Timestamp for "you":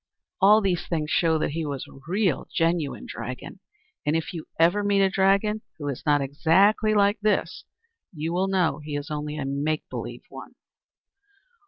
4.33-4.47, 8.11-8.33